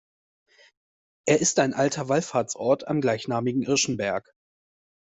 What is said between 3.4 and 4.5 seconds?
Irschenberg.